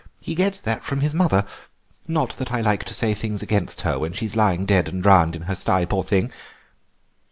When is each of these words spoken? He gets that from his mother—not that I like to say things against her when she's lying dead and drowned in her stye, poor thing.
He 0.19 0.33
gets 0.33 0.59
that 0.61 0.83
from 0.83 1.01
his 1.01 1.13
mother—not 1.13 2.31
that 2.37 2.51
I 2.51 2.59
like 2.59 2.85
to 2.85 2.93
say 2.95 3.13
things 3.13 3.43
against 3.43 3.81
her 3.81 3.99
when 3.99 4.13
she's 4.13 4.35
lying 4.35 4.65
dead 4.65 4.89
and 4.89 5.03
drowned 5.03 5.35
in 5.35 5.43
her 5.43 5.53
stye, 5.53 5.85
poor 5.85 6.03
thing. 6.03 6.31